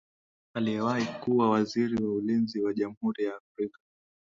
aliyewahii 0.53 1.05
kuwa 1.19 1.49
waziri 1.49 2.03
wa 2.03 2.13
ulinzi 2.13 2.61
wa 2.61 2.73
jamhuri 2.73 3.23
ya 3.23 3.35
afrika 3.37 3.79